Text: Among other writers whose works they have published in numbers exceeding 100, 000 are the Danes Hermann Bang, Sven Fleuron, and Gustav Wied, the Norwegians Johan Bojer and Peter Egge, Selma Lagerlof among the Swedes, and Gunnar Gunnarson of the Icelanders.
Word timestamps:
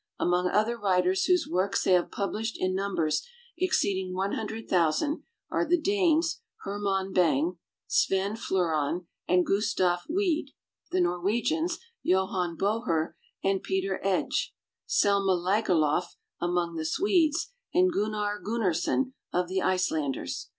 Among 0.19 0.47
other 0.49 0.79
writers 0.79 1.25
whose 1.25 1.47
works 1.47 1.83
they 1.83 1.91
have 1.93 2.09
published 2.09 2.59
in 2.59 2.73
numbers 2.73 3.21
exceeding 3.55 4.15
100, 4.15 4.67
000 4.67 5.21
are 5.51 5.63
the 5.63 5.79
Danes 5.79 6.41
Hermann 6.63 7.13
Bang, 7.13 7.59
Sven 7.85 8.33
Fleuron, 8.35 9.05
and 9.27 9.45
Gustav 9.45 9.99
Wied, 10.09 10.53
the 10.89 11.01
Norwegians 11.01 11.77
Johan 12.01 12.57
Bojer 12.57 13.13
and 13.43 13.61
Peter 13.61 14.01
Egge, 14.03 14.53
Selma 14.87 15.33
Lagerlof 15.37 16.15
among 16.39 16.77
the 16.77 16.85
Swedes, 16.87 17.51
and 17.71 17.93
Gunnar 17.93 18.39
Gunnarson 18.43 19.13
of 19.31 19.47
the 19.49 19.61
Icelanders. 19.61 20.49